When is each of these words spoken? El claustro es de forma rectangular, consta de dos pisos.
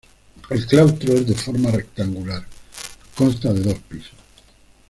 El 0.49 0.65
claustro 0.65 1.13
es 1.13 1.27
de 1.27 1.35
forma 1.35 1.69
rectangular, 1.69 2.43
consta 3.15 3.53
de 3.53 3.59
dos 3.59 3.77
pisos. 3.87 4.13